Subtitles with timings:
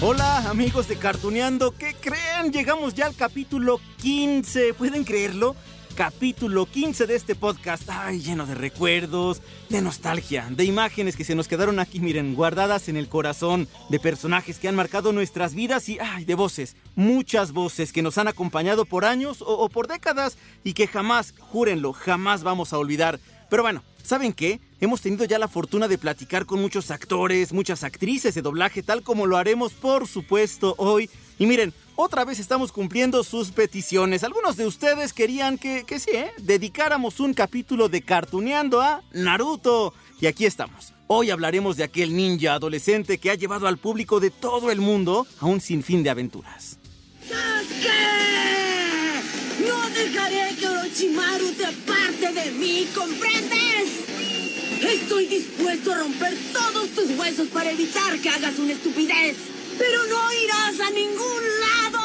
[0.00, 2.52] Hola amigos de Cartuneando, ¿qué creen?
[2.52, 5.56] Llegamos ya al capítulo 15, ¿pueden creerlo?
[5.96, 11.34] Capítulo 15 de este podcast, ay, lleno de recuerdos, de nostalgia, de imágenes que se
[11.34, 15.88] nos quedaron aquí, miren, guardadas en el corazón, de personajes que han marcado nuestras vidas
[15.88, 19.86] y, ay, de voces, muchas voces que nos han acompañado por años o, o por
[19.86, 23.20] décadas y que jamás, júrenlo, jamás vamos a olvidar.
[23.48, 24.60] Pero bueno, ¿saben qué?
[24.80, 29.02] Hemos tenido ya la fortuna de platicar con muchos actores, muchas actrices de doblaje, tal
[29.02, 31.08] como lo haremos por supuesto hoy.
[31.38, 34.24] Y miren, otra vez estamos cumpliendo sus peticiones.
[34.24, 36.32] Algunos de ustedes querían que, que sí, ¿eh?
[36.38, 39.94] dedicáramos un capítulo de cartuneando a Naruto.
[40.20, 40.92] Y aquí estamos.
[41.06, 45.26] Hoy hablaremos de aquel ninja adolescente que ha llevado al público de todo el mundo
[45.38, 46.78] a un sinfín de aventuras.
[47.28, 48.33] ¡Sasuke!
[49.94, 52.88] ¡No dejaré que Orochimaru te aparte de mí!
[52.92, 53.90] ¿Comprendes?
[54.82, 59.36] Estoy dispuesto a romper todos tus huesos para evitar que hagas una estupidez.
[59.78, 62.03] Pero no irás a ningún lado.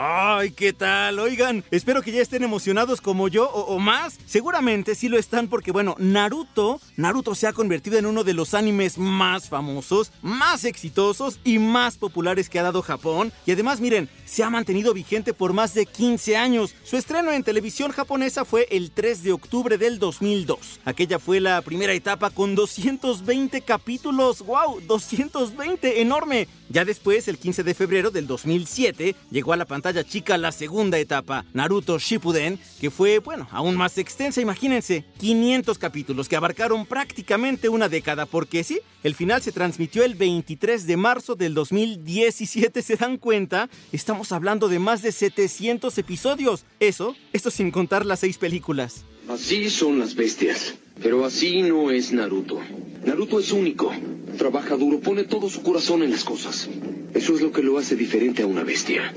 [0.00, 1.18] Ay, ¿qué tal?
[1.18, 4.16] Oigan, espero que ya estén emocionados como yo o, más.
[4.26, 8.54] Seguramente sí lo están porque, bueno, Naruto, Naruto se ha convertido en uno de los
[8.54, 13.32] animes más famosos, más exitosos y más populares que ha dado Japón.
[13.44, 16.76] Y además, miren, se ha mantenido vigente por más de 15 años.
[16.84, 20.78] Su estreno en televisión japonesa fue el 3 de octubre del 2002.
[20.84, 24.46] Aquella fue la primera etapa con 220 capítulos.
[24.46, 24.80] ¡Wow!
[24.86, 26.46] 220, enorme.
[26.68, 30.98] Ya después, el 15 de febrero del 2007, llegó a la pantalla chica la segunda
[30.98, 37.68] etapa, Naruto Shippuden, que fue, bueno, aún más extensa, imagínense, 500 capítulos que abarcaron prácticamente
[37.68, 42.96] una década, porque sí, el final se transmitió el 23 de marzo del 2017, ¿se
[42.96, 43.68] dan cuenta?
[43.92, 46.64] Estamos hablando de más de 700 episodios.
[46.80, 49.04] Eso, esto sin contar las seis películas.
[49.28, 50.74] Así son las bestias.
[51.02, 52.60] Pero así no es Naruto.
[53.04, 53.92] Naruto es único.
[54.36, 56.68] Trabaja duro, pone todo su corazón en las cosas.
[57.14, 59.12] Eso es lo que lo hace diferente a una bestia.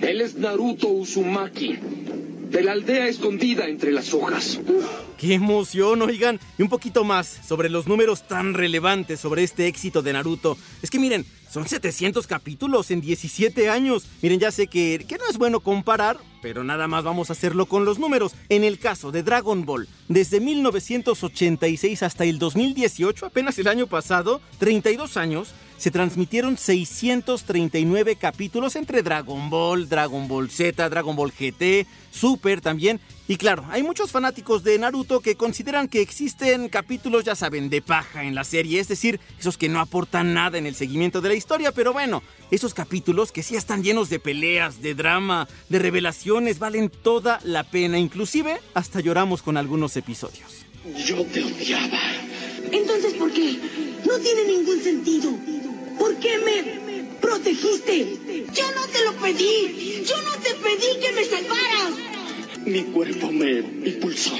[0.00, 1.78] Él es Naruto Uzumaki.
[2.50, 4.58] De la aldea escondida entre las hojas.
[5.18, 6.40] ¡Qué emoción, oigan!
[6.56, 10.56] Y un poquito más sobre los números tan relevantes sobre este éxito de Naruto.
[10.80, 14.06] Es que miren, son 700 capítulos en 17 años.
[14.22, 17.66] Miren, ya sé que, que, no es bueno comparar, pero nada más vamos a hacerlo
[17.66, 18.34] con los números.
[18.48, 24.40] En el caso de Dragon Ball, desde 1986 hasta el 2018, apenas el año pasado,
[24.58, 31.86] 32 años, se transmitieron 639 capítulos entre Dragon Ball, Dragon Ball Z, Dragon Ball GT,
[32.10, 33.00] Super también.
[33.30, 37.82] Y claro, hay muchos fanáticos de Naruto que consideran que existen capítulos, ya saben, de
[37.82, 41.28] paja en la serie, es decir, esos que no aportan nada en el seguimiento de
[41.28, 45.78] la historia, pero bueno, esos capítulos que sí están llenos de peleas, de drama, de
[45.78, 50.64] revelaciones, valen toda la pena, inclusive hasta lloramos con algunos episodios.
[50.96, 52.00] Yo te odiaba.
[52.72, 53.58] Entonces, ¿por qué?
[54.06, 55.32] No tiene ningún sentido.
[55.98, 58.46] ¿Por qué me protegiste?
[58.54, 60.02] Yo no te lo pedí.
[60.06, 61.37] Yo no te pedí que me salvaras.
[62.68, 64.34] Mi cuerpo me impulsó.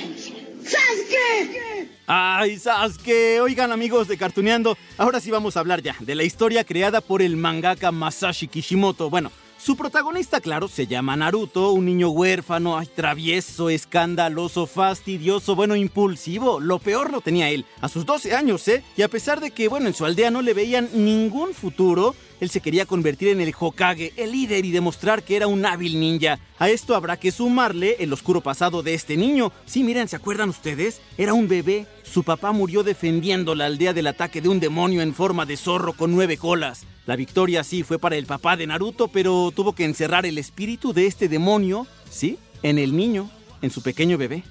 [0.63, 1.89] ¡Sasuke!
[2.07, 3.41] ¡Ay, Sasuke!
[3.41, 7.23] Oigan, amigos de Cartuneando, ahora sí vamos a hablar ya de la historia creada por
[7.23, 9.09] el mangaka Masashi Kishimoto.
[9.09, 15.75] Bueno, su protagonista, claro, se llama Naruto, un niño huérfano, ay, travieso, escandaloso, fastidioso, bueno,
[15.75, 16.61] impulsivo.
[16.61, 18.85] Lo peor lo tenía él, a sus 12 años, ¿eh?
[18.95, 22.51] Y a pesar de que, bueno, en su aldea no le veían ningún futuro, él
[22.51, 26.39] se quería convertir en el Hokage, el líder y demostrar que era un hábil ninja.
[26.59, 29.53] A esto habrá que sumarle el oscuro pasado de este niño.
[29.67, 31.01] Sí, miren, ¿se acuerdan ustedes?
[31.17, 31.87] Era un bebé.
[32.03, 35.93] Su papá murió defendiendo la aldea del ataque de un demonio en forma de zorro
[35.93, 36.87] con nueve colas.
[37.07, 40.93] La victoria sí fue para el papá de Naruto, pero tuvo que encerrar el espíritu
[40.93, 42.39] de este demonio, ¿sí?
[42.63, 43.31] En el niño,
[43.63, 44.43] en su pequeño bebé.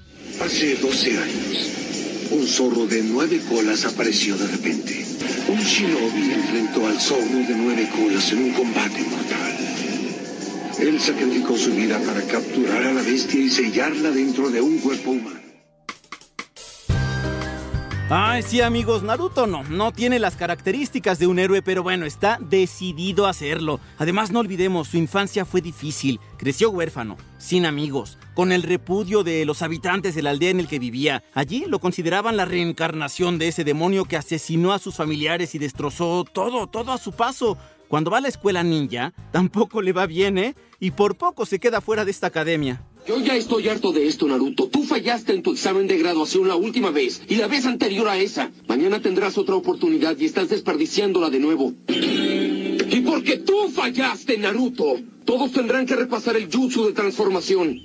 [0.41, 1.86] Hace 12 años,
[2.37, 5.03] un zorro de nueve colas apareció de repente.
[5.47, 9.57] Un shinobi enfrentó al zorro de nueve colas en un combate mortal.
[10.79, 15.11] Él sacrificó su vida para capturar a la bestia y sellarla dentro de un cuerpo
[15.11, 15.46] humano.
[18.09, 22.39] Ay, sí, amigos, Naruto no, no tiene las características de un héroe, pero bueno, está
[22.39, 23.81] decidido a hacerlo.
[23.97, 26.21] Además, no olvidemos, su infancia fue difícil.
[26.37, 30.69] Creció huérfano, sin amigos, con el repudio de los habitantes de la aldea en el
[30.69, 31.21] que vivía.
[31.33, 36.23] Allí lo consideraban la reencarnación de ese demonio que asesinó a sus familiares y destrozó
[36.23, 37.57] todo, todo a su paso.
[37.89, 40.55] Cuando va a la escuela ninja, tampoco le va bien, ¿eh?
[40.79, 42.81] Y por poco se queda fuera de esta academia.
[43.07, 44.67] Yo ya estoy harto de esto, Naruto.
[44.67, 48.17] Tú fallaste en tu examen de graduación la última vez y la vez anterior a
[48.17, 48.51] esa.
[48.67, 51.73] Mañana tendrás otra oportunidad y estás desperdiciándola de nuevo.
[52.89, 54.95] Y porque tú fallaste, Naruto,
[55.25, 57.81] todos tendrán que repasar el jutsu de transformación.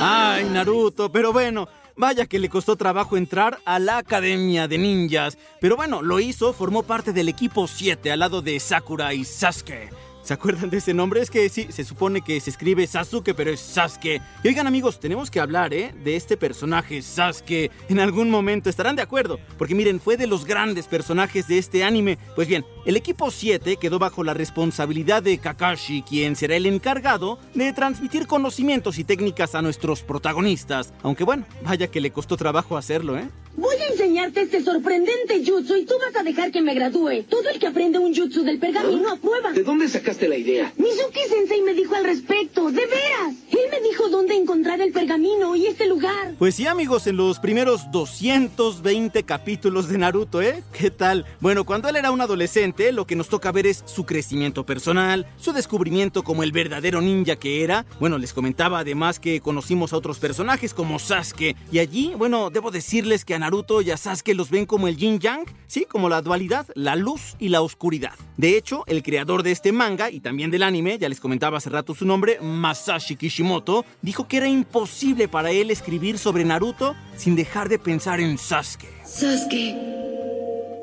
[0.00, 1.66] Ay, Naruto, pero bueno,
[1.96, 5.38] Vaya que le costó trabajo entrar a la Academia de Ninjas.
[5.60, 9.90] Pero bueno, lo hizo, formó parte del equipo 7 al lado de Sakura y Sasuke.
[10.24, 11.20] ¿Se acuerdan de ese nombre?
[11.20, 14.22] Es que sí, se supone que se escribe Sasuke, pero es Sasuke.
[14.42, 15.94] Y oigan amigos, tenemos que hablar, ¿eh?
[16.02, 17.70] De este personaje, Sasuke.
[17.90, 21.84] En algún momento estarán de acuerdo, porque miren, fue de los grandes personajes de este
[21.84, 22.16] anime.
[22.34, 27.38] Pues bien, el equipo 7 quedó bajo la responsabilidad de Kakashi, quien será el encargado
[27.52, 30.94] de transmitir conocimientos y técnicas a nuestros protagonistas.
[31.02, 33.28] Aunque bueno, vaya que le costó trabajo hacerlo, ¿eh?
[33.56, 37.22] Voy a enseñarte este sorprendente jutsu y tú vas a dejar que me gradúe.
[37.28, 39.52] Todo el que aprende un jutsu del pergamino aprueba.
[39.52, 40.72] ¿De dónde sacaste la idea?
[40.76, 43.34] Mizuki Sensei me dijo al respecto, de veras.
[43.50, 46.34] Él me dijo dónde encontrar el pergamino y este lugar.
[46.38, 50.62] Pues sí, amigos, en los primeros 220 capítulos de Naruto, ¿eh?
[50.72, 51.26] ¿Qué tal?
[51.40, 55.26] Bueno, cuando él era un adolescente, lo que nos toca ver es su crecimiento personal,
[55.36, 57.84] su descubrimiento como el verdadero ninja que era.
[58.00, 61.56] Bueno, les comentaba además que conocimos a otros personajes como Sasuke.
[61.70, 64.96] Y allí, bueno, debo decirles que a Naruto y a Sasuke los ven como el
[64.96, 68.14] yin yang, sí, como la dualidad, la luz y la oscuridad.
[68.36, 71.70] De hecho, el creador de este manga y también del anime, ya les comentaba hace
[71.70, 77.36] rato su nombre, Masashi Kishimoto, dijo que era imposible para él escribir sobre Naruto sin
[77.36, 78.86] dejar de pensar en Sasuke.
[79.04, 79.74] Sasuke,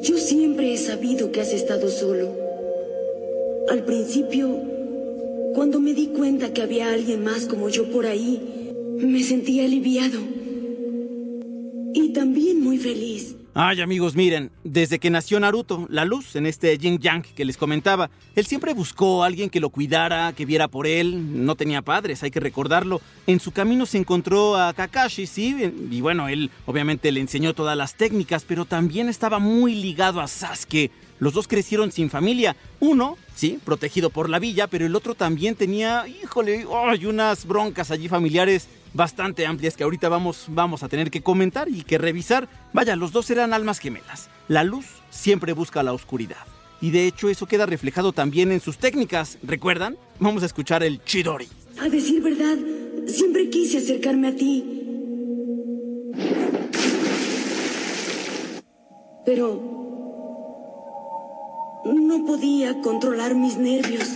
[0.02, 2.36] yo siempre he sabido que has estado solo.
[3.70, 4.50] Al principio,
[5.54, 10.20] cuando me di cuenta que había alguien más como yo por ahí, me sentí aliviado.
[11.94, 13.36] Y también muy feliz.
[13.54, 17.58] Ay amigos, miren, desde que nació Naruto, la luz en este Yin Yang que les
[17.58, 21.82] comentaba, él siempre buscó a alguien que lo cuidara, que viera por él, no tenía
[21.82, 23.02] padres, hay que recordarlo.
[23.28, 25.54] En su camino se encontró a Kakashi, sí,
[25.92, 30.30] y bueno, él obviamente le enseñó todas las técnicas, pero también estaba muy ligado a
[30.30, 30.90] Sasuke.
[31.22, 32.56] Los dos crecieron sin familia.
[32.80, 37.92] Uno, sí, protegido por la villa, pero el otro también tenía, híjole, hay unas broncas
[37.92, 42.50] allí familiares bastante amplias que ahorita vamos, vamos a tener que comentar y que revisar.
[42.74, 44.32] Vaya, los dos eran almas gemelas.
[44.48, 46.44] La luz siempre busca la oscuridad.
[46.82, 49.38] Y de hecho eso queda reflejado también en sus técnicas.
[49.44, 49.98] ¿Recuerdan?
[50.18, 51.48] Vamos a escuchar el Chidori.
[51.80, 52.58] A decir verdad,
[53.06, 54.66] siempre quise acercarme a ti.
[59.24, 59.81] Pero
[61.86, 64.10] no podía controlar mis nervios.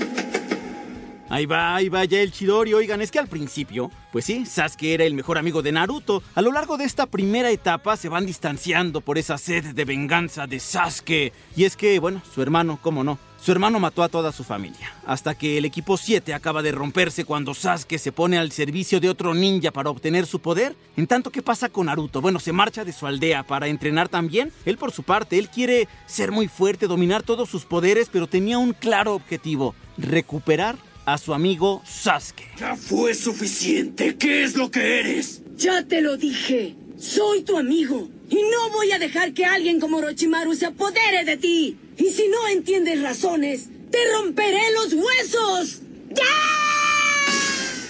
[1.27, 2.73] Ahí va, ahí va ya el Chidori.
[2.73, 6.21] Oigan, es que al principio, pues sí, Sasuke era el mejor amigo de Naruto.
[6.35, 10.45] A lo largo de esta primera etapa se van distanciando por esa sed de venganza
[10.45, 11.33] de Sasuke.
[11.55, 14.93] Y es que, bueno, su hermano, cómo no, su hermano mató a toda su familia,
[15.05, 19.09] hasta que el equipo 7 acaba de romperse cuando Sasuke se pone al servicio de
[19.09, 20.75] otro ninja para obtener su poder.
[20.97, 22.21] En tanto, ¿qué pasa con Naruto?
[22.21, 24.51] Bueno, se marcha de su aldea para entrenar también.
[24.65, 28.57] Él por su parte, él quiere ser muy fuerte, dominar todos sus poderes, pero tenía
[28.57, 32.49] un claro objetivo, recuperar a su amigo Sasuke.
[32.57, 34.17] Ya fue suficiente.
[34.17, 35.41] ¿Qué es lo que eres?
[35.55, 36.75] Ya te lo dije.
[36.97, 38.09] Soy tu amigo.
[38.29, 41.77] Y no voy a dejar que alguien como Orochimaru se apodere de ti.
[41.97, 45.81] Y si no entiendes razones, te romperé los huesos.
[46.09, 46.23] ¡Ya!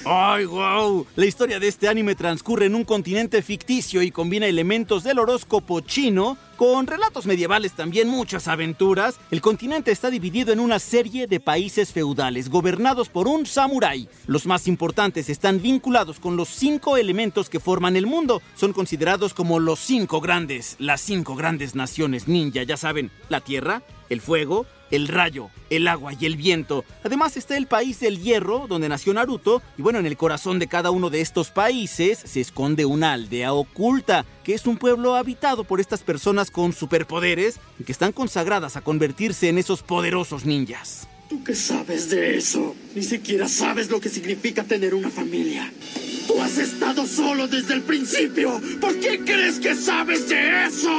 [0.07, 1.07] ¡Ay, wow!
[1.16, 5.81] La historia de este anime transcurre en un continente ficticio y combina elementos del horóscopo
[5.81, 9.19] chino con relatos medievales también, muchas aventuras.
[9.31, 14.08] El continente está dividido en una serie de países feudales gobernados por un samurái.
[14.27, 18.41] Los más importantes están vinculados con los cinco elementos que forman el mundo.
[18.56, 23.82] Son considerados como los cinco grandes, las cinco grandes naciones ninja, ya saben, la tierra,
[24.10, 26.86] el fuego, el rayo, el agua y el viento.
[27.04, 30.68] Además está el país del hierro, donde nació Naruto, y bueno, en el corazón de
[30.68, 35.63] cada uno de estos países se esconde una aldea oculta, que es un pueblo habitado
[35.63, 41.08] por estas personas con superpoderes y que están consagradas a convertirse en esos poderosos ninjas.
[41.30, 42.75] ¿Tú qué sabes de eso?
[42.94, 45.72] Ni siquiera sabes lo que significa tener una familia.
[46.27, 48.62] Tú has estado solo desde el principio.
[48.80, 50.92] ¿Por qué crees que sabes de eso?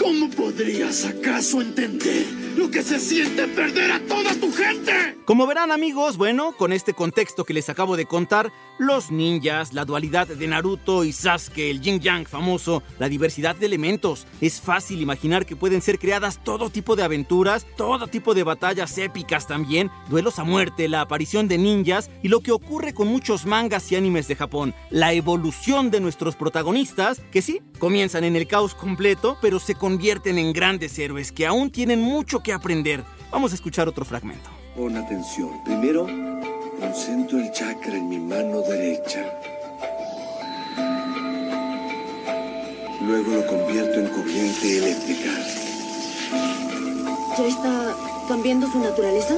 [0.00, 5.18] ¿Cómo podrías acaso entender lo que se siente perder a toda tu gente?
[5.24, 8.52] Como verán amigos, bueno, con este contexto que les acabo de contar,
[8.82, 13.66] los ninjas, la dualidad de Naruto y Sasuke, el yin yang famoso, la diversidad de
[13.66, 18.42] elementos, es fácil imaginar que pueden ser creadas todo tipo de aventuras, todo tipo de
[18.42, 23.08] batallas épicas también, duelos a muerte, la aparición de ninjas y lo que ocurre con
[23.08, 28.36] muchos mangas y animes de Japón, la evolución de nuestros protagonistas, que sí, comienzan en
[28.36, 33.04] el caos completo, pero se convierten en grandes héroes que aún tienen mucho que aprender.
[33.30, 34.50] Vamos a escuchar otro fragmento.
[34.76, 35.50] Pon atención.
[35.64, 36.06] Primero,
[36.82, 39.22] concentro el chakra en mi mano derecha.
[43.00, 45.30] Luego lo convierto en corriente eléctrica.
[47.38, 47.94] ¿Ya está
[48.28, 49.34] cambiando su naturaleza?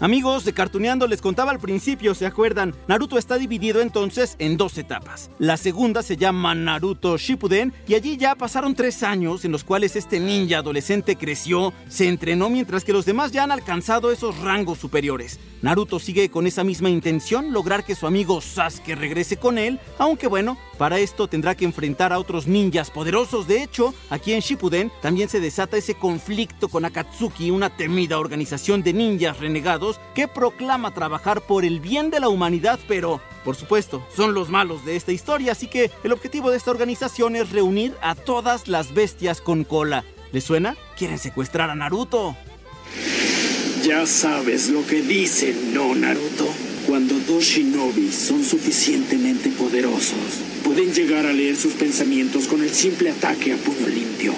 [0.00, 2.74] Amigos de Cartuneando les contaba al principio, ¿se acuerdan?
[2.88, 5.30] Naruto está dividido entonces en dos etapas.
[5.38, 9.94] La segunda se llama Naruto Shippuden y allí ya pasaron tres años en los cuales
[9.94, 14.78] este ninja adolescente creció, se entrenó mientras que los demás ya han alcanzado esos rangos
[14.78, 15.38] superiores.
[15.62, 20.26] Naruto sigue con esa misma intención, lograr que su amigo Sasuke regrese con él, aunque
[20.26, 23.46] bueno, para esto tendrá que enfrentar a otros ninjas poderosos.
[23.46, 28.82] De hecho, aquí en Shippuden también se desata ese conflicto con Akatsuki, una temida organización
[28.82, 29.83] de ninjas renegados
[30.14, 34.84] que proclama trabajar por el bien de la humanidad, pero por supuesto, son los malos
[34.86, 38.94] de esta historia, así que el objetivo de esta organización es reunir a todas las
[38.94, 40.04] bestias con cola.
[40.32, 40.76] ¿Les suena?
[40.96, 42.34] Quieren secuestrar a Naruto.
[43.84, 46.48] Ya sabes lo que dicen, ¿no, Naruto?
[46.86, 53.10] Cuando dos shinobi son suficientemente poderosos, pueden llegar a leer sus pensamientos con el simple
[53.10, 54.34] ataque a puño limpio.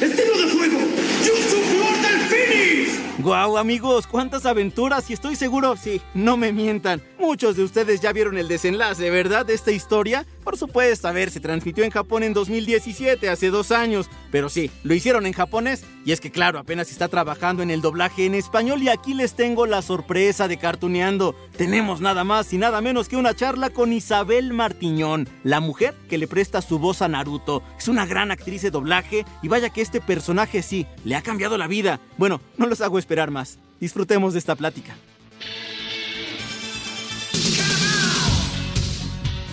[0.00, 0.78] ¡Estilo de fuego!
[1.24, 1.56] ¡Jutsu
[2.02, 3.03] del Finish!
[3.18, 7.00] Guau, amigos, cuántas aventuras y estoy seguro, sí, no me mientan.
[7.26, 9.46] Muchos de ustedes ya vieron el desenlace, ¿verdad?
[9.46, 10.26] De esta historia.
[10.44, 14.10] Por supuesto, a ver, se transmitió en Japón en 2017, hace dos años.
[14.30, 15.84] Pero sí, lo hicieron en japonés.
[16.04, 19.34] Y es que claro, apenas está trabajando en el doblaje en español y aquí les
[19.34, 21.34] tengo la sorpresa de cartuneando.
[21.56, 26.18] Tenemos nada más y nada menos que una charla con Isabel Martiñón, la mujer que
[26.18, 27.62] le presta su voz a Naruto.
[27.78, 31.56] Es una gran actriz de doblaje y vaya que este personaje sí, le ha cambiado
[31.56, 32.00] la vida.
[32.18, 33.58] Bueno, no los hago esperar más.
[33.80, 34.94] Disfrutemos de esta plática.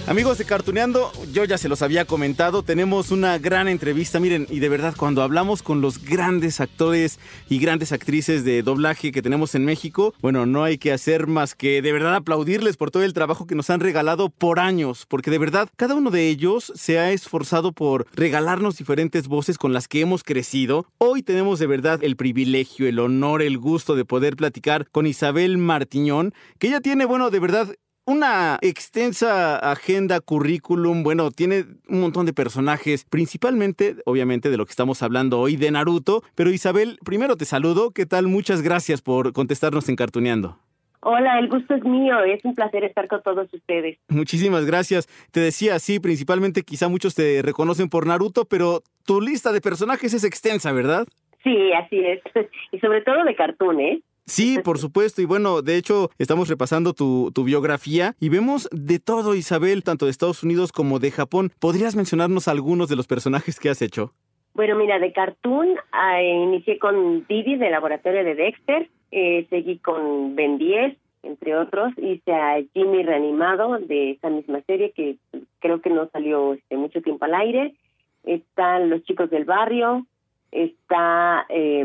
[0.07, 4.59] Amigos de Cartuneando, yo ya se los había comentado, tenemos una gran entrevista, miren, y
[4.59, 9.55] de verdad cuando hablamos con los grandes actores y grandes actrices de doblaje que tenemos
[9.55, 13.13] en México, bueno, no hay que hacer más que de verdad aplaudirles por todo el
[13.13, 16.99] trabajo que nos han regalado por años, porque de verdad cada uno de ellos se
[16.99, 20.87] ha esforzado por regalarnos diferentes voces con las que hemos crecido.
[20.97, 25.57] Hoy tenemos de verdad el privilegio, el honor, el gusto de poder platicar con Isabel
[25.57, 32.25] Martiñón, que ella tiene, bueno, de verdad una extensa agenda, currículum, bueno, tiene un montón
[32.25, 36.23] de personajes, principalmente, obviamente, de lo que estamos hablando hoy, de Naruto.
[36.35, 38.27] Pero Isabel, primero te saludo, ¿qué tal?
[38.27, 40.57] Muchas gracias por contestarnos en Cartuneando.
[41.03, 43.97] Hola, el gusto es mío, es un placer estar con todos ustedes.
[44.07, 45.07] Muchísimas gracias.
[45.31, 50.13] Te decía, sí, principalmente quizá muchos te reconocen por Naruto, pero tu lista de personajes
[50.13, 51.07] es extensa, ¿verdad?
[51.43, 52.21] Sí, así es.
[52.71, 54.01] Y sobre todo de cartoon, ¿eh?
[54.31, 55.21] Sí, por supuesto.
[55.21, 60.11] Y bueno, de hecho, estamos repasando tu, biografía y vemos de todo, Isabel, tanto de
[60.11, 61.51] Estados Unidos como de Japón.
[61.59, 64.13] ¿Podrías mencionarnos algunos de los personajes que has hecho?
[64.53, 70.33] Bueno, mira, de cartoon ah, inicié con Didi de Laboratorio de Dexter, eh, seguí con
[70.33, 75.17] Ben 10, entre otros, hice a Jimmy Reanimado de esa misma serie que
[75.59, 77.75] creo que no salió este, mucho tiempo al aire.
[78.23, 80.05] Están Los Chicos del Barrio,
[80.51, 81.83] está eh,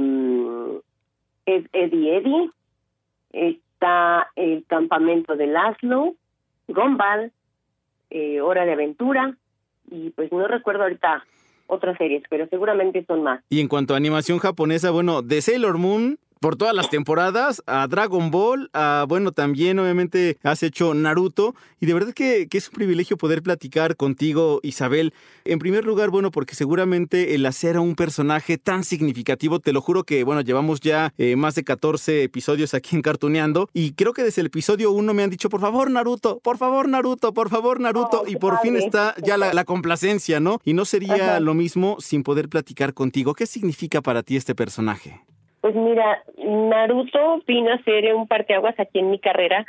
[1.47, 2.51] es Eddie Eddie,
[3.33, 6.15] está el campamento de Laszlo,
[6.69, 7.33] Gombal,
[8.11, 9.37] eh, Hora de Aventura,
[9.91, 11.25] y pues no recuerdo ahorita
[11.69, 13.43] otras series, pero seguramente son más.
[13.49, 17.89] Y en cuanto a animación japonesa, bueno, de Sailor Moon por todas las temporadas, a
[17.89, 22.75] Dragon Ball, a, bueno, también obviamente has hecho Naruto, y de verdad que, es un
[22.75, 25.13] privilegio poder platicar contigo, Isabel.
[25.45, 29.81] En primer lugar, bueno, porque seguramente el hacer a un personaje tan significativo, te lo
[29.81, 34.13] juro que, bueno, llevamos ya eh, más de 14 episodios aquí en Cartuneando, y creo
[34.13, 37.51] que desde el episodio 1 me han dicho, por favor, Naruto, por favor, Naruto, por
[37.51, 40.61] favor, Naruto, y por fin está ya la, complacencia, ¿no?
[40.65, 43.35] Y no sería lo mismo sin poder platicar contigo.
[43.35, 45.27] ¿Qué significa para ti este personaje?
[45.67, 49.67] Pues mira, Naruto vino a ser un parteaguas aquí en mi carrera,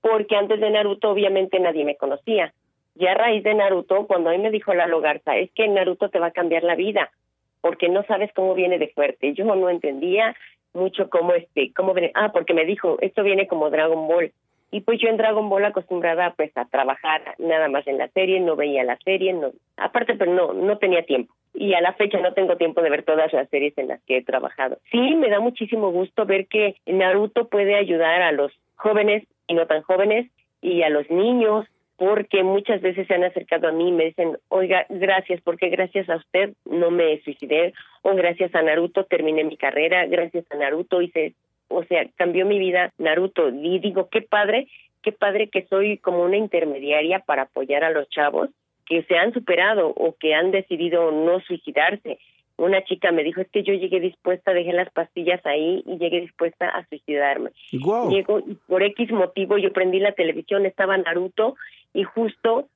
[0.00, 2.52] porque antes de Naruto obviamente nadie me conocía.
[2.96, 6.08] Ya a raíz de Naruto, cuando a mí me dijo la Logarza, es que Naruto
[6.08, 7.12] te va a cambiar la vida,
[7.60, 9.34] porque no sabes cómo viene de fuerte.
[9.34, 10.34] Yo no entendía
[10.74, 14.32] mucho cómo este, cómo viene, ah, porque me dijo, esto viene como Dragon Ball.
[14.72, 18.40] Y pues yo en Dragon Ball acostumbrada pues a trabajar nada más en la serie,
[18.40, 21.35] no veía la serie, no, aparte pero no, no tenía tiempo.
[21.58, 24.18] Y a la fecha no tengo tiempo de ver todas las series en las que
[24.18, 24.78] he trabajado.
[24.90, 29.66] Sí, me da muchísimo gusto ver que Naruto puede ayudar a los jóvenes y no
[29.66, 33.92] tan jóvenes y a los niños porque muchas veces se han acercado a mí y
[33.92, 37.72] me dicen, oiga, gracias, porque gracias a usted no me suicidé,
[38.02, 41.32] o gracias a Naruto terminé mi carrera, gracias a Naruto hice
[41.68, 43.48] o sea, cambió mi vida Naruto.
[43.48, 44.68] Y digo, qué padre,
[45.02, 48.50] qué padre que soy como una intermediaria para apoyar a los chavos
[48.86, 52.18] que se han superado o que han decidido no suicidarse.
[52.56, 56.22] Una chica me dijo, es que yo llegué dispuesta, dejé las pastillas ahí y llegué
[56.22, 57.50] dispuesta a suicidarme.
[57.70, 61.56] Llego y por X motivo yo prendí la televisión, estaba Naruto
[61.92, 62.68] y justo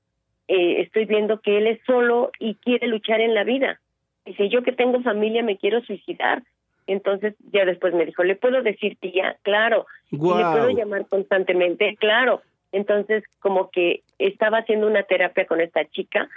[0.48, 3.80] eh, estoy viendo que él es solo y quiere luchar en la vida.
[4.26, 6.42] Dice, yo que tengo familia me quiero suicidar
[6.86, 9.36] Entonces ya después me dijo, ¿le puedo decir tía?
[9.42, 9.86] Claro.
[10.10, 11.96] ¿Y ¿Le puedo llamar constantemente?
[11.98, 12.42] Claro.
[12.72, 16.28] Entonces como que estaba haciendo una terapia con esta chica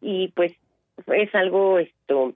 [0.00, 0.52] y pues
[1.06, 2.34] es algo esto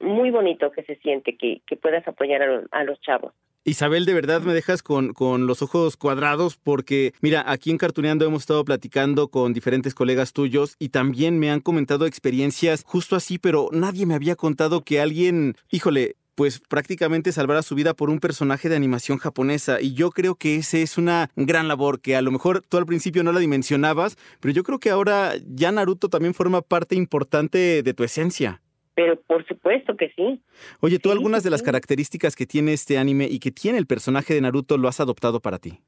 [0.00, 3.32] muy bonito que se siente que, que puedas apoyar a los chavos.
[3.66, 8.26] Isabel, de verdad me dejas con, con, los ojos cuadrados porque, mira, aquí en Cartuneando
[8.26, 13.38] hemos estado platicando con diferentes colegas tuyos y también me han comentado experiencias justo así,
[13.38, 18.20] pero nadie me había contado que alguien, híjole, pues prácticamente salvara su vida por un
[18.20, 19.80] personaje de animación japonesa.
[19.80, 22.86] Y yo creo que esa es una gran labor que a lo mejor tú al
[22.86, 27.82] principio no la dimensionabas, pero yo creo que ahora ya Naruto también forma parte importante
[27.82, 28.60] de tu esencia.
[28.94, 30.40] Pero por supuesto que sí.
[30.80, 34.34] Oye, ¿tú algunas de las características que tiene este anime y que tiene el personaje
[34.34, 35.80] de Naruto lo has adoptado para ti?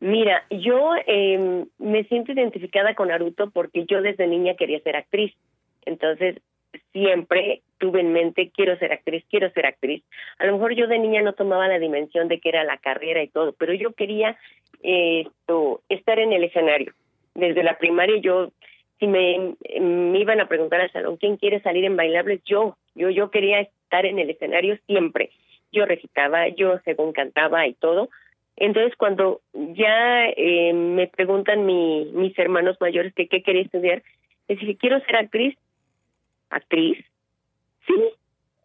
[0.00, 5.34] Mira, yo eh, me siento identificada con Naruto porque yo desde niña quería ser actriz.
[5.86, 6.36] Entonces,
[6.92, 10.02] siempre tuve en mente, quiero ser actriz, quiero ser actriz.
[10.38, 13.22] A lo mejor yo de niña no tomaba la dimensión de que era la carrera
[13.22, 14.36] y todo, pero yo quería
[14.82, 15.26] eh,
[15.88, 16.92] estar en el escenario.
[17.34, 18.50] Desde la primaria yo
[18.98, 23.10] si me, me iban a preguntar al salón quién quiere salir en bailables, yo, yo,
[23.10, 25.30] yo quería estar en el escenario siempre.
[25.72, 28.08] Yo recitaba, yo según cantaba y todo.
[28.56, 34.02] Entonces cuando ya eh, me preguntan mi, mis hermanos mayores que qué quería estudiar,
[34.48, 35.56] les dije, quiero ser actriz.
[36.54, 37.04] ¿Actriz?
[37.86, 37.94] Sí.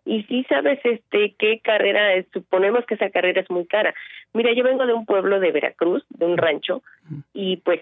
[0.05, 3.93] Y sí sabes este qué carrera es, suponemos que esa carrera es muy cara.
[4.33, 6.81] Mira, yo vengo de un pueblo de Veracruz, de un rancho,
[7.33, 7.81] y pues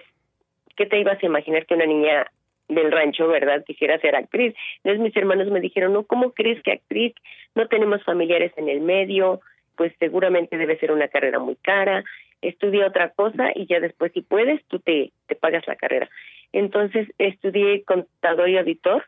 [0.76, 2.28] ¿qué te ibas a imaginar que una niña
[2.68, 3.64] del rancho, ¿verdad?
[3.66, 4.54] Quisiera ser actriz.
[4.78, 7.14] Entonces mis hermanos me dijeron, no, ¿cómo crees que actriz?
[7.56, 9.42] No tenemos familiares en el medio,
[9.76, 12.04] pues seguramente debe ser una carrera muy cara.
[12.42, 16.10] Estudia otra cosa y ya después, si puedes, tú te, te pagas la carrera.
[16.52, 19.06] Entonces estudié contador y auditor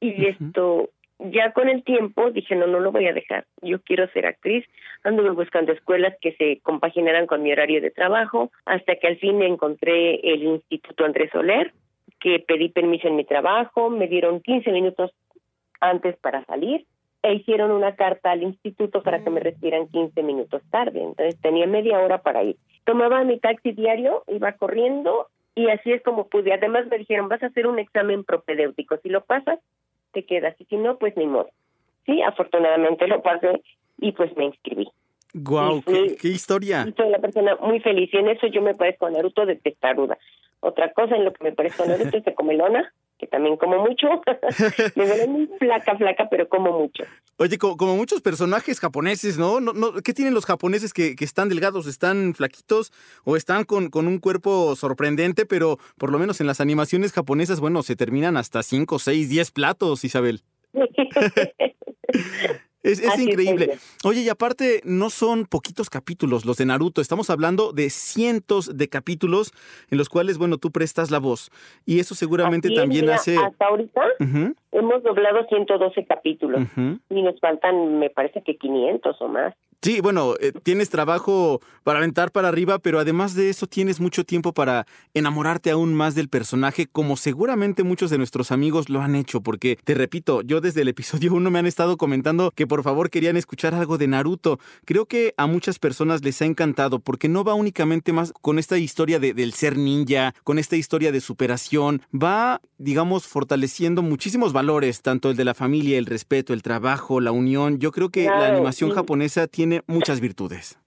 [0.00, 3.46] y esto, ya con el tiempo dije, no, no lo voy a dejar.
[3.62, 4.64] Yo quiero ser actriz.
[5.04, 9.42] Anduve buscando escuelas que se compaginaran con mi horario de trabajo hasta que al fin
[9.42, 11.72] encontré el Instituto Andrés Soler
[12.20, 15.12] que pedí permiso en mi trabajo, me dieron 15 minutos
[15.80, 16.86] antes para salir
[17.22, 21.02] e hicieron una carta al instituto para que me recibieran 15 minutos tarde.
[21.02, 22.56] Entonces tenía media hora para ir.
[22.84, 26.52] Tomaba mi taxi diario, iba corriendo y así es como pude.
[26.52, 28.96] Además me dijeron, vas a hacer un examen propedéutico.
[28.98, 29.58] Si lo pasas,
[30.16, 30.58] te quedas.
[30.58, 31.50] Y si no, pues ni modo.
[32.06, 33.60] Sí, afortunadamente lo pasé
[33.98, 34.88] y pues me inscribí.
[35.34, 36.86] Guau, qué, historia.
[36.96, 40.16] soy una persona muy feliz y en eso yo me parezco a Naruto de testaruda.
[40.60, 44.08] Otra cosa en lo que me parece honesto es de comelona, que también como mucho.
[44.96, 47.04] me veo muy flaca, flaca, pero como mucho.
[47.38, 49.60] Oye, como, muchos personajes japoneses, ¿no?
[49.60, 49.72] ¿no?
[49.72, 51.86] no qué tienen los japoneses que, que, están delgados?
[51.86, 52.92] ¿Están flaquitos
[53.24, 55.46] o están con, con un cuerpo sorprendente?
[55.46, 59.50] Pero por lo menos en las animaciones japonesas, bueno, se terminan hasta 5, 6, 10
[59.50, 60.42] platos, Isabel.
[62.90, 63.78] Es, increíble.
[64.04, 67.00] Oye, y aparte, no son poquitos capítulos los de Naruto.
[67.00, 69.52] Estamos hablando de cientos de capítulos
[69.90, 71.50] en los cuales, bueno, tú prestas la voz.
[71.84, 73.36] Y eso seguramente también hace.
[73.36, 74.02] Hasta ahorita
[74.72, 76.62] hemos doblado 112 capítulos.
[77.10, 79.54] Y nos faltan, me parece que 500 o más.
[79.82, 84.24] Sí, bueno, eh, tienes trabajo para aventar para arriba, pero además de eso tienes mucho
[84.24, 89.14] tiempo para enamorarte aún más del personaje, como seguramente muchos de nuestros amigos lo han
[89.14, 92.82] hecho, porque te repito, yo desde el episodio 1 me han estado comentando que por
[92.82, 94.58] favor querían escuchar algo de Naruto.
[94.84, 98.78] Creo que a muchas personas les ha encantado, porque no va únicamente más con esta
[98.78, 105.02] historia de, del ser ninja, con esta historia de superación, va, digamos, fortaleciendo muchísimos valores,
[105.02, 107.78] tanto el de la familia, el respeto, el trabajo, la unión.
[107.78, 110.78] Yo creo que la animación japonesa tiene tiene muchas virtudes.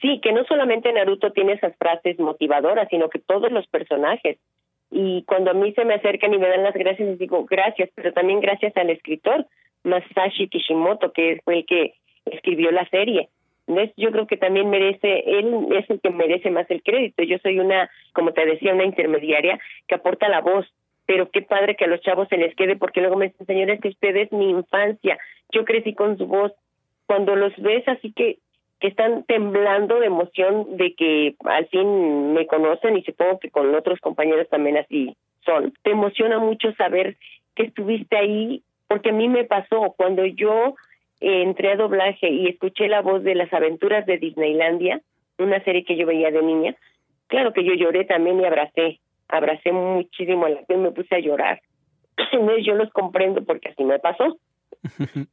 [0.00, 4.38] Sí, que no solamente Naruto tiene esas frases motivadoras, sino que todos los personajes.
[4.90, 7.90] Y cuando a mí se me acercan y me dan las gracias, les digo gracias,
[7.94, 9.46] pero también gracias al escritor
[9.84, 11.94] Masashi Kishimoto, que fue el que
[12.26, 13.28] escribió la serie.
[13.66, 17.22] Entonces, yo creo que también merece, él es el que merece más el crédito.
[17.22, 20.66] Yo soy una, como te decía, una intermediaria que aporta la voz,
[21.06, 23.80] pero qué padre que a los chavos se les quede, porque luego me dicen, señores,
[23.80, 25.18] que ustedes mi infancia,
[25.52, 26.52] yo crecí con su voz,
[27.10, 28.38] cuando los ves así que
[28.78, 33.74] que están temblando de emoción de que al fin me conocen y supongo que con
[33.74, 35.74] otros compañeros también así son.
[35.82, 37.16] Te emociona mucho saber
[37.56, 40.76] que estuviste ahí, porque a mí me pasó cuando yo
[41.18, 45.00] entré a doblaje y escuché la voz de las aventuras de Disneylandia,
[45.36, 46.76] una serie que yo veía de niña,
[47.26, 51.20] claro que yo lloré también y abracé, abracé muchísimo a la que me puse a
[51.20, 51.60] llorar.
[52.32, 54.38] Entonces yo los comprendo porque así me pasó.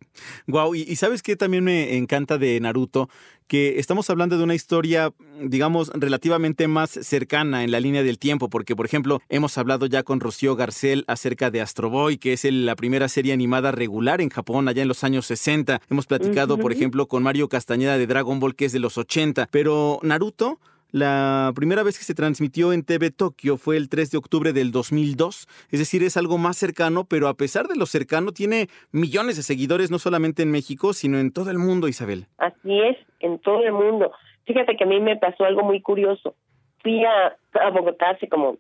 [0.47, 3.09] Wow, y, y sabes qué también me encanta de Naruto,
[3.47, 8.49] que estamos hablando de una historia, digamos, relativamente más cercana en la línea del tiempo,
[8.49, 12.45] porque, por ejemplo, hemos hablado ya con Rocío Garcel acerca de Astro Boy, que es
[12.45, 15.81] el- la primera serie animada regular en Japón allá en los años 60.
[15.89, 19.47] Hemos platicado, por ejemplo, con Mario Castañeda de Dragon Ball, que es de los 80.
[19.51, 20.59] Pero Naruto,
[20.91, 24.71] la primera vez que se transmitió en TV Tokio fue el 3 de octubre del
[24.71, 25.47] 2002.
[25.71, 29.43] Es decir, es algo más cercano, pero a pesar de lo cercano, tiene millones de
[29.43, 32.25] seguidores, no solamente en México, sino en todo el mundo, Isabel.
[32.37, 34.11] Así es, en todo el mundo.
[34.45, 36.35] Fíjate que a mí me pasó algo muy curioso.
[36.81, 38.57] Fui a, a Bogotá hace como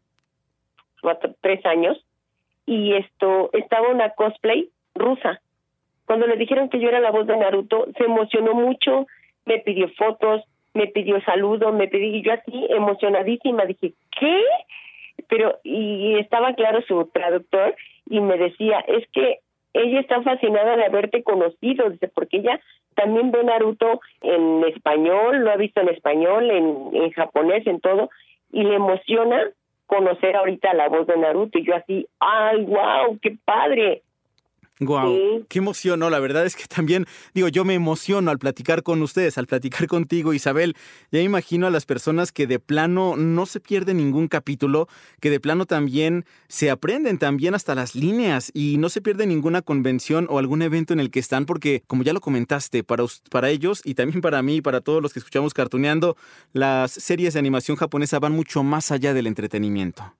[1.01, 1.97] cuatro, tres años
[2.65, 5.41] y esto estaba una cosplay rusa.
[6.05, 9.07] Cuando le dijeron que yo era la voz de Naruto, se emocionó mucho,
[9.45, 10.43] me pidió fotos,
[10.77, 14.43] me pidió saludos, me y yo así emocionadísima dije, ¿qué?
[15.27, 17.75] Pero, y estaba claro su traductor
[18.09, 19.39] y me decía, es que
[19.73, 22.59] ella está fascinada de haberte conocido, dice, porque ella
[22.95, 28.09] también ve Naruto en español, lo ha visto en español, en, en japonés, en todo,
[28.51, 29.51] y le emociona
[29.85, 31.59] conocer ahorita la voz de Naruto.
[31.59, 33.19] Y yo así, ¡ay, wow!
[33.21, 34.01] ¡Qué padre!
[34.79, 35.45] Guau, Sí.
[35.49, 36.09] qué emoción, ¿no?
[36.11, 39.87] La verdad es que también, digo, yo me emociono al platicar con ustedes, al platicar
[39.87, 40.75] contigo, Isabel.
[41.11, 44.87] Ya imagino a las personas que de plano no se pierden ningún capítulo,
[45.19, 49.63] que de plano también se aprenden también hasta las líneas y no se pierde ninguna
[49.63, 53.49] convención o algún evento en el que están, porque como ya lo comentaste, para, para
[53.49, 56.17] ellos y también para mí y para todos los que escuchamos cartuneando,
[56.53, 60.13] las series de animación japonesa van mucho más allá del entretenimiento.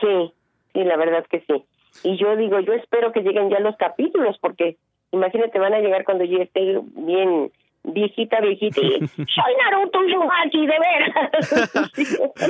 [0.00, 0.32] Sí,
[0.74, 1.64] sí, la verdad que sí.
[2.02, 4.76] Y yo digo, yo espero que lleguen ya los capítulos, porque
[5.12, 7.50] imagínate, van a llegar cuando yo esté bien
[7.86, 11.70] viejita, viejita, y soy Naruto Uzumaki, de veras.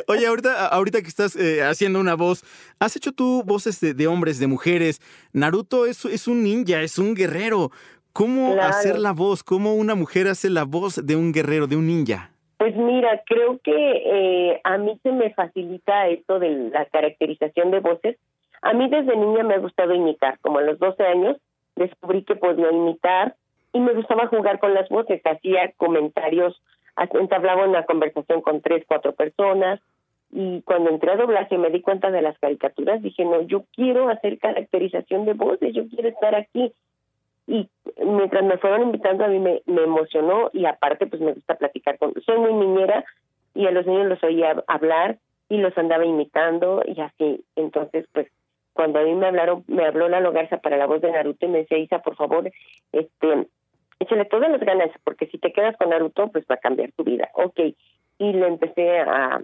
[0.08, 2.44] Oye, ahorita, ahorita que estás eh, haciendo una voz,
[2.78, 5.00] ¿has hecho tú voces de, de hombres, de mujeres?
[5.32, 7.70] Naruto es, es un ninja, es un guerrero.
[8.12, 8.68] ¿Cómo Claro.
[8.68, 9.42] hacer la voz?
[9.42, 12.30] ¿Cómo una mujer hace la voz de un guerrero, de un ninja?
[12.58, 17.80] Pues mira, creo que eh, a mí se me facilita esto de la caracterización de
[17.80, 18.16] voces.
[18.64, 21.36] A mí desde niña me ha gustado imitar, como a los 12 años
[21.76, 23.34] descubrí que podía imitar
[23.74, 26.62] y me gustaba jugar con las voces, hacía comentarios,
[26.96, 29.80] entablaba una conversación con tres, cuatro personas
[30.32, 34.08] y cuando entré a doblaje me di cuenta de las caricaturas, dije, no, yo quiero
[34.08, 36.72] hacer caracterización de voces, yo quiero estar aquí
[37.46, 37.68] y
[38.02, 41.98] mientras me fueron invitando a mí me, me emocionó y aparte pues me gusta platicar
[41.98, 43.04] con soy muy niñera
[43.54, 45.18] y a los niños los oía hablar
[45.50, 47.44] y los andaba imitando y así.
[47.56, 48.28] Entonces pues
[48.74, 51.48] cuando a mí me hablaron me habló Lalo Garza para la voz de Naruto y
[51.48, 52.50] me decía Isa por favor
[52.92, 53.48] este
[54.00, 57.04] échale todas las ganas porque si te quedas con Naruto pues va a cambiar tu
[57.04, 57.76] vida okay
[58.18, 59.40] y le empecé a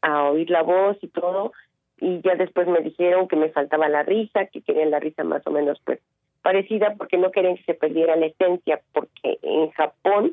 [0.00, 1.52] a oír la voz y todo
[2.00, 5.46] y ya después me dijeron que me faltaba la risa que querían la risa más
[5.46, 6.00] o menos pues
[6.48, 10.32] parecida porque no querían que se perdiera la esencia, porque en Japón,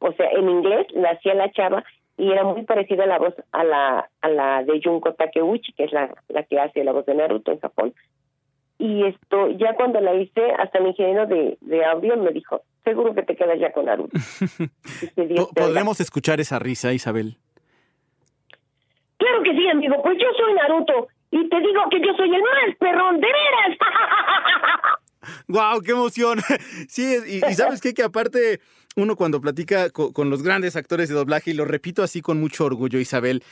[0.00, 1.84] o sea, en inglés la hacía la chava
[2.16, 5.84] y era muy parecida a la voz a la a la de Junko Takeuchi, que
[5.84, 7.94] es la, la que hace la voz de Naruto en Japón.
[8.78, 13.14] Y esto, ya cuando la hice, hasta mi ingeniero de, de audio me dijo, seguro
[13.14, 14.18] que te quedas ya con Naruto.
[15.54, 17.38] ¿Podremos escuchar esa risa, Isabel?
[19.16, 22.42] Claro que sí, amigo, pues yo soy Naruto y te digo que yo soy el
[22.42, 23.78] más perrón, de veras.
[25.48, 26.38] ¡Guau, qué emoción!
[26.88, 27.94] Sí, y, y ¿sabes qué?
[27.94, 28.60] Que aparte,
[28.96, 32.40] uno cuando platica co- con, los grandes actores de doblaje, y lo repito así con
[32.40, 33.42] mucho orgullo, Isabel,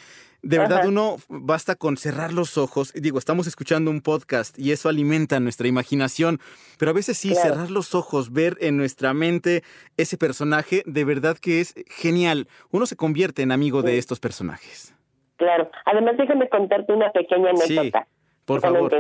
[0.43, 0.89] de verdad Ajá.
[0.89, 2.93] uno basta con cerrar los ojos.
[2.95, 6.39] Digo, estamos escuchando un podcast y eso alimenta nuestra imaginación,
[6.79, 7.55] pero a veces sí, Claro.
[7.55, 9.63] cerrar los ojos, ver en nuestra mente
[9.97, 12.49] ese personaje, de verdad que es genial.
[12.71, 14.95] Uno se convierte en amigo de estos personajes.
[15.37, 15.71] Claro.
[15.87, 18.07] Además, déjame contarte una pequeña Sí, anécdota.
[18.45, 18.93] por favor.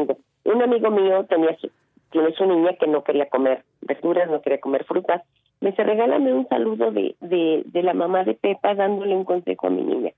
[0.44, 1.56] Un amigo mío tenía
[2.10, 5.22] tiene su niña que no quería comer verduras, no quería comer frutas.
[5.64, 9.66] Me dice, regálame un saludo de, de, de la mamá de Pepa dándole un consejo
[9.66, 10.12] a mi niña.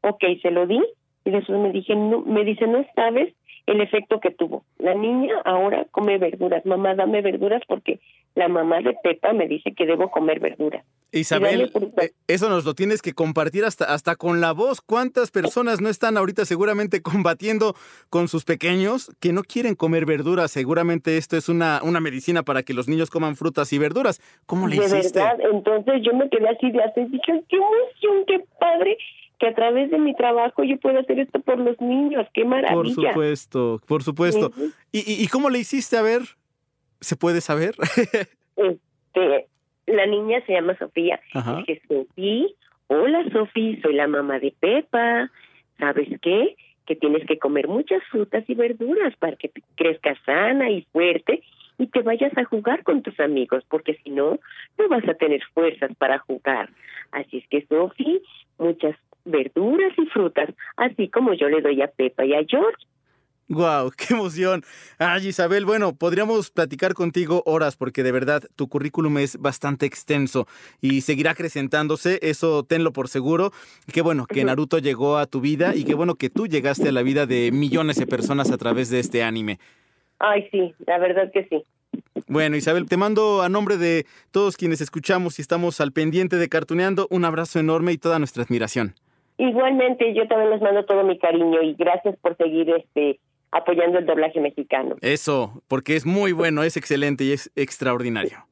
[0.00, 0.80] Ok, se lo di
[1.22, 3.34] y después me dije, no, me dice, no sabes
[3.66, 4.64] el efecto que tuvo.
[4.78, 6.64] La niña ahora come verduras.
[6.64, 8.00] Mamá, dame verduras porque
[8.36, 10.84] la mamá de Pepa me dice que debo comer verduras.
[11.12, 11.72] Isabel,
[12.02, 14.82] eh, eso nos lo tienes que compartir hasta, hasta con la voz.
[14.82, 17.74] ¿Cuántas personas no están ahorita seguramente combatiendo
[18.10, 20.50] con sus pequeños que no quieren comer verduras?
[20.50, 24.20] Seguramente esto es una, una medicina para que los niños coman frutas y verduras.
[24.44, 25.18] ¿Cómo le de hiciste?
[25.20, 28.98] verdad, entonces yo me quedé así de hace, dije, "Ay, qué emoción, qué padre
[29.38, 32.50] que a través de mi trabajo yo puedo hacer esto por los niños, qué Por
[32.50, 33.10] maravilla.
[33.12, 34.46] supuesto, por supuesto.
[34.48, 34.70] Ujú.
[34.92, 35.96] ¿Y, y, y cómo le hiciste?
[35.96, 36.22] A ver,
[37.00, 37.74] ¿se puede saber?
[38.56, 39.48] Este,
[39.86, 41.20] la niña se llama Sofía.
[41.34, 41.56] Ajá.
[41.58, 42.46] Dije, Sofía,
[42.86, 45.30] hola Sofía, soy la mamá de Pepa.
[45.78, 46.56] ¿Sabes qué?
[46.86, 51.42] Que tienes que comer muchas frutas y verduras para que crezcas sana y fuerte
[51.78, 54.38] y te vayas a jugar con tus amigos, porque si no,
[54.78, 56.70] no vas a tener fuerzas para jugar.
[57.12, 58.22] Así es que, Sophie,
[58.58, 62.86] muchas verduras y frutas, así como yo le doy a Pepa y a George.
[63.48, 63.92] ¡Guau!
[63.96, 64.64] ¡Qué emoción!
[64.98, 70.48] Ay, Isabel, bueno, podríamos platicar contigo horas porque de verdad tu currículum es bastante extenso
[70.80, 73.52] y seguirá acrecentándose, eso tenlo por seguro.
[73.92, 76.92] Qué bueno que Naruto llegó a tu vida y qué bueno que tú llegaste a
[76.92, 79.60] la vida de millones de personas a través de este anime.
[80.18, 81.62] Ay, sí, la verdad que sí.
[82.26, 86.48] Bueno, Isabel, te mando a nombre de todos quienes escuchamos y estamos al pendiente de
[86.48, 88.94] Cartuneando un abrazo enorme y toda nuestra admiración.
[89.38, 93.20] Igualmente, yo también les mando todo mi cariño y gracias por seguir este
[93.52, 94.96] apoyando el doblaje mexicano.
[95.00, 98.46] Eso, porque es muy bueno, es excelente y es extraordinario.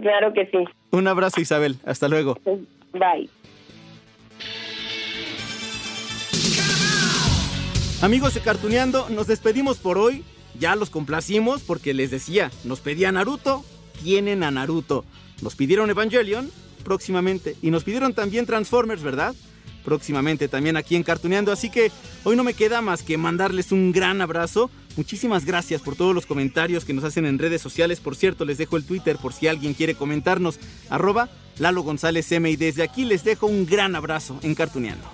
[0.00, 0.64] Claro que sí.
[0.90, 1.76] Un abrazo, Isabel.
[1.84, 2.38] Hasta luego.
[2.92, 3.28] Bye.
[8.02, 10.22] Amigos de Cartuneando, nos despedimos por hoy.
[10.58, 13.62] Ya los complacimos porque les decía, nos pedía Naruto,
[14.02, 15.04] tienen a Naruto.
[15.42, 16.50] Nos pidieron Evangelion
[16.84, 19.34] próximamente y nos pidieron también Transformers, ¿verdad?
[19.86, 21.52] próximamente también aquí en Cartuneando.
[21.52, 21.92] Así que
[22.24, 24.68] hoy no me queda más que mandarles un gran abrazo.
[24.96, 28.00] Muchísimas gracias por todos los comentarios que nos hacen en redes sociales.
[28.00, 30.58] Por cierto, les dejo el Twitter por si alguien quiere comentarnos.
[30.90, 32.50] Arroba Lalo González M.
[32.50, 35.06] Y desde aquí les dejo un gran abrazo en Cartuneando.